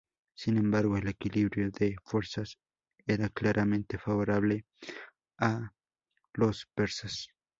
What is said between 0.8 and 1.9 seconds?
el equilibrio